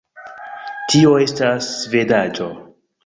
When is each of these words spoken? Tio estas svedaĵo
Tio 0.93 1.11
estas 1.25 1.69
svedaĵo 1.83 2.49